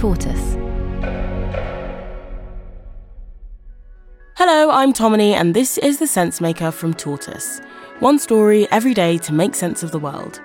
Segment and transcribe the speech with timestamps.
[0.00, 0.56] Tortoise.
[4.34, 7.60] Hello, I'm Tomini, and this is The Sense Maker from Tortoise.
[7.98, 10.40] One story every day to make sense of the world.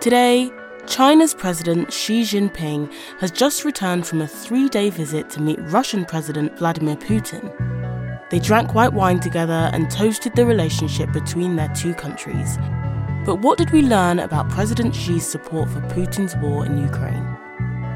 [0.00, 0.50] Today,
[0.86, 6.06] China's President Xi Jinping has just returned from a three day visit to meet Russian
[6.06, 7.52] President Vladimir Putin.
[8.30, 12.56] They drank white wine together and toasted the relationship between their two countries.
[13.26, 17.37] But what did we learn about President Xi's support for Putin's war in Ukraine?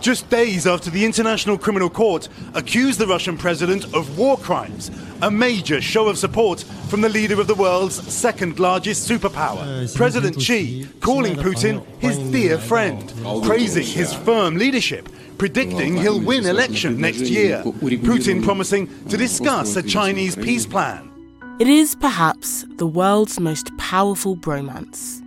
[0.00, 5.30] Just days after the International Criminal Court accused the Russian president of war crimes, a
[5.30, 10.88] major show of support from the leader of the world's second largest superpower, President Xi,
[11.00, 13.12] calling Putin his dear friend,
[13.44, 19.82] praising his firm leadership, predicting he'll win election next year, Putin promising to discuss a
[19.82, 21.10] Chinese peace plan.
[21.60, 25.22] It is perhaps the world's most powerful bromance.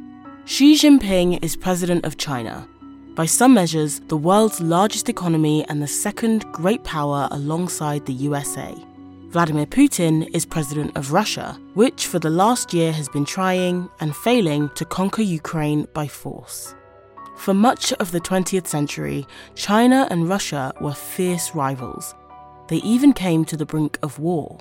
[0.45, 2.67] Xi Jinping is president of China
[3.15, 8.73] by some measures, the world's largest economy and the second great power alongside the USA.
[9.29, 14.15] Vladimir Putin is president of Russia, which for the last year has been trying and
[14.15, 16.73] failing to conquer Ukraine by force.
[17.37, 22.15] For much of the 20th century, China and Russia were fierce rivals.
[22.67, 24.57] They even came to the brink of war.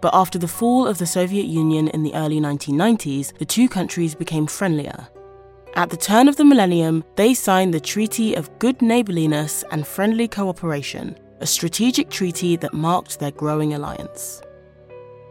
[0.00, 4.14] But after the fall of the Soviet Union in the early 1990s, the two countries
[4.14, 5.08] became friendlier
[5.78, 10.26] at the turn of the millennium, they signed the Treaty of Good Neighborliness and Friendly
[10.26, 14.42] Cooperation, a strategic treaty that marked their growing alliance.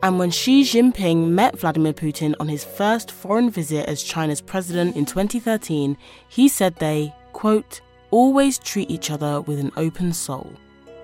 [0.03, 4.95] And when Xi Jinping met Vladimir Putin on his first foreign visit as China's president
[4.95, 5.97] in 2013,
[6.29, 7.81] he said they, quote,
[8.11, 10.49] always treat each other with an open soul.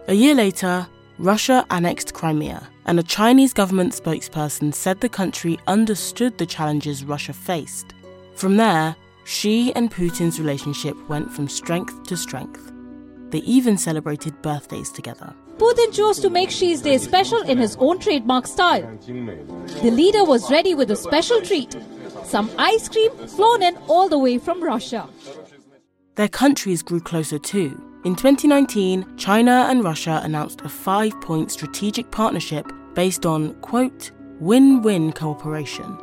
[0.07, 0.87] A year later,
[1.17, 7.33] Russia annexed Crimea, and a Chinese government spokesperson said the country understood the challenges Russia
[7.33, 7.93] faced.
[8.35, 8.95] From there,
[9.25, 12.71] Xi and Putin's relationship went from strength to strength.
[13.29, 15.33] They even celebrated birthdays together.
[15.57, 18.97] Putin chose to make Xi's day special in his own trademark style.
[19.05, 21.75] The leader was ready with a special treat
[22.25, 25.07] some ice cream flown in all the way from Russia.
[26.15, 27.79] Their countries grew closer too.
[28.05, 34.81] In 2019, China and Russia announced a five point strategic partnership based on, quote, win
[34.81, 35.97] win cooperation.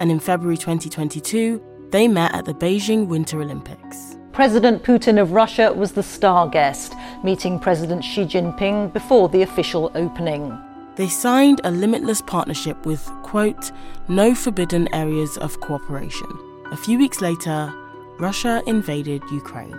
[0.00, 4.16] And in February 2022, they met at the Beijing Winter Olympics.
[4.32, 9.92] President Putin of Russia was the star guest, meeting President Xi Jinping before the official
[9.94, 10.58] opening.
[10.96, 13.70] They signed a limitless partnership with, quote,
[14.08, 16.28] no forbidden areas of cooperation.
[16.72, 17.72] A few weeks later,
[18.18, 19.76] Russia invaded Ukraine.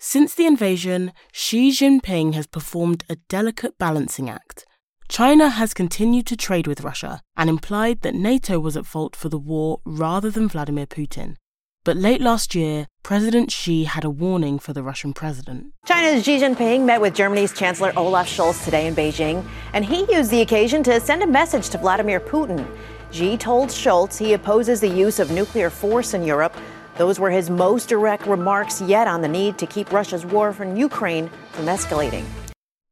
[0.00, 4.64] Since the invasion, Xi Jinping has performed a delicate balancing act
[5.08, 9.30] China has continued to trade with Russia and implied that NATO was at fault for
[9.30, 11.36] the war rather than Vladimir Putin.
[11.82, 15.72] But late last year, President Xi had a warning for the Russian president.
[15.86, 19.42] China's Xi Jinping met with Germany's Chancellor Olaf Scholz today in Beijing,
[19.72, 22.66] and he used the occasion to send a message to Vladimir Putin.
[23.10, 26.54] Xi told Scholz he opposes the use of nuclear force in Europe.
[26.98, 30.76] Those were his most direct remarks yet on the need to keep Russia's war in
[30.76, 32.24] Ukraine from escalating.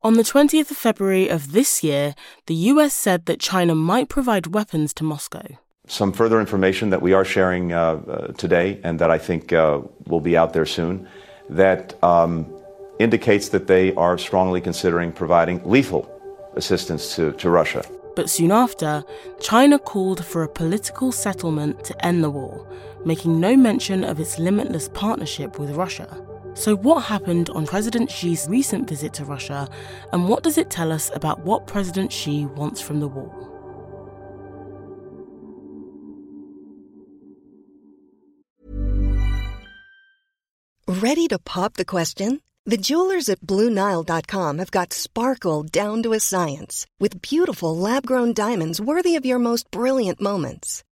[0.07, 2.15] On the 20th of February of this year,
[2.47, 5.43] the US said that China might provide weapons to Moscow.
[5.89, 9.81] Some further information that we are sharing uh, uh, today and that I think uh,
[10.07, 11.09] will be out there soon
[11.51, 12.47] that um,
[13.01, 16.09] indicates that they are strongly considering providing lethal
[16.55, 17.83] assistance to, to Russia.
[18.15, 19.03] But soon after,
[19.41, 22.65] China called for a political settlement to end the war,
[23.05, 26.07] making no mention of its limitless partnership with Russia.
[26.57, 29.69] So, what happened on President Xi's recent visit to Russia,
[30.13, 33.31] and what does it tell us about what President Xi wants from the war?
[40.89, 42.41] Ready to pop the question?
[42.65, 48.33] The jewelers at Bluenile.com have got sparkle down to a science with beautiful lab grown
[48.33, 50.83] diamonds worthy of your most brilliant moments.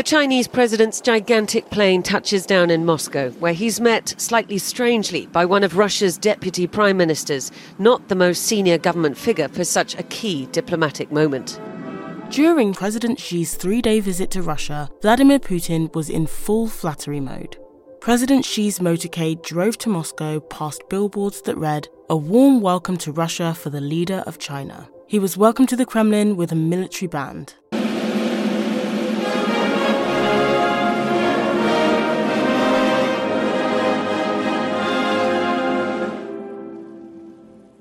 [0.00, 5.44] The Chinese president's gigantic plane touches down in Moscow, where he's met slightly strangely by
[5.44, 10.02] one of Russia's deputy prime ministers, not the most senior government figure for such a
[10.04, 11.60] key diplomatic moment.
[12.30, 17.58] During President Xi's three day visit to Russia, Vladimir Putin was in full flattery mode.
[18.00, 23.52] President Xi's motorcade drove to Moscow past billboards that read, A warm welcome to Russia
[23.52, 24.88] for the leader of China.
[25.08, 27.52] He was welcomed to the Kremlin with a military band.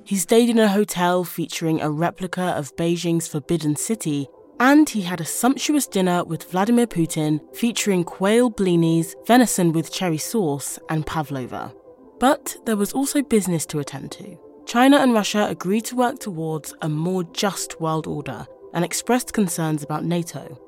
[0.09, 4.27] He stayed in a hotel featuring a replica of Beijing's Forbidden City,
[4.59, 10.17] and he had a sumptuous dinner with Vladimir Putin featuring quail blinis, venison with cherry
[10.17, 11.71] sauce, and pavlova.
[12.19, 14.35] But there was also business to attend to.
[14.65, 19.83] China and Russia agreed to work towards a more just world order and expressed concerns
[19.83, 20.59] about NATO.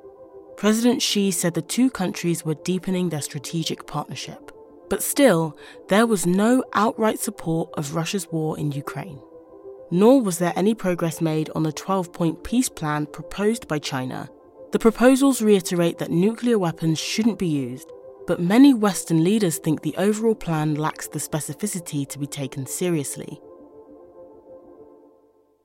[0.56, 4.52] President Xi said the two countries were deepening their strategic partnership.
[4.88, 5.58] But still,
[5.88, 9.20] there was no outright support of Russia's war in Ukraine
[9.92, 14.30] nor was there any progress made on the 12 point peace plan proposed by China.
[14.72, 17.92] The proposals reiterate that nuclear weapons shouldn't be used,
[18.26, 23.42] but many Western leaders think the overall plan lacks the specificity to be taken seriously.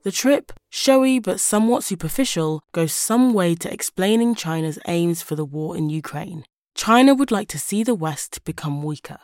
[0.03, 5.45] The trip, showy but somewhat superficial, goes some way to explaining China's aims for the
[5.45, 6.45] war in Ukraine.
[6.75, 9.19] China would like to see the West become weaker.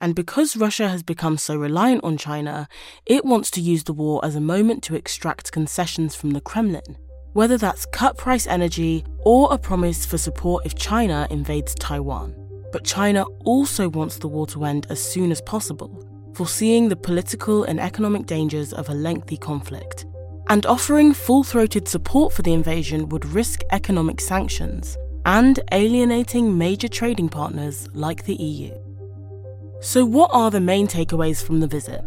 [0.00, 2.68] And because Russia has become so reliant on China,
[3.04, 6.96] it wants to use the war as a moment to extract concessions from the Kremlin,
[7.32, 12.32] whether that's cut price energy or a promise for support if China invades Taiwan.
[12.70, 17.64] But China also wants the war to end as soon as possible, foreseeing the political
[17.64, 20.06] and economic dangers of a lengthy conflict.
[20.48, 24.96] And offering full throated support for the invasion would risk economic sanctions
[25.26, 28.87] and alienating major trading partners like the EU.
[29.80, 32.04] So, what are the main takeaways from the visit?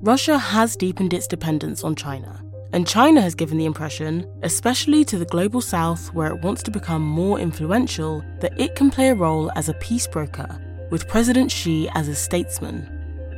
[0.00, 2.42] Russia has deepened its dependence on China,
[2.72, 6.70] and China has given the impression, especially to the global south where it wants to
[6.70, 10.58] become more influential, that it can play a role as a peace broker,
[10.90, 12.88] with President Xi as a statesman.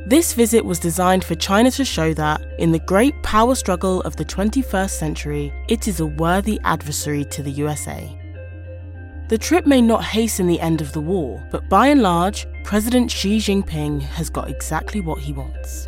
[0.07, 4.15] This visit was designed for China to show that, in the great power struggle of
[4.15, 8.17] the 21st century, it is a worthy adversary to the USA.
[9.27, 13.09] The trip may not hasten the end of the war, but by and large, President
[13.09, 15.87] Xi Jinping has got exactly what he wants.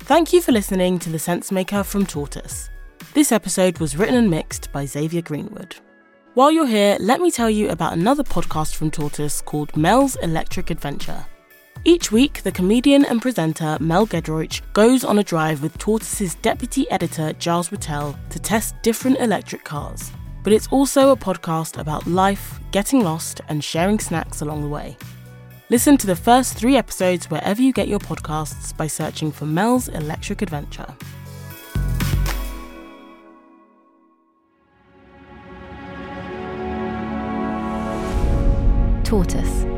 [0.00, 2.68] Thank you for listening to The Sensemaker from Tortoise.
[3.14, 5.76] This episode was written and mixed by Xavier Greenwood.
[6.34, 10.70] While you're here, let me tell you about another podcast from Tortoise called Mel's Electric
[10.70, 11.24] Adventure.
[11.84, 16.90] Each week, the comedian and presenter Mel Giedroyc goes on a drive with Tortoise's deputy
[16.90, 20.10] editor Giles Whittell to test different electric cars.
[20.42, 24.96] But it's also a podcast about life, getting lost, and sharing snacks along the way.
[25.70, 29.88] Listen to the first three episodes wherever you get your podcasts by searching for Mel's
[29.88, 30.94] Electric Adventure.
[39.04, 39.77] Tortoise